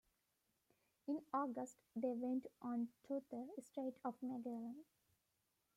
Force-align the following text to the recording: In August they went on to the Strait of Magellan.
In 1.07 1.21
August 1.31 1.77
they 1.95 2.15
went 2.15 2.47
on 2.63 2.87
to 3.07 3.21
the 3.29 3.47
Strait 3.61 3.93
of 4.03 4.15
Magellan. 4.23 4.83